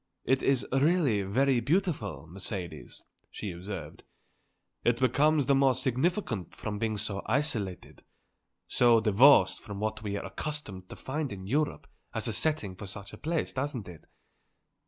[0.25, 4.01] "It is really very beautiful, Mercedes," she observed.
[4.83, 8.01] "It becomes the more significant from being so isolated,
[8.67, 12.87] so divorced from what we are accustomed to find in Europe as a setting for
[12.87, 14.05] such a place, doesn't it?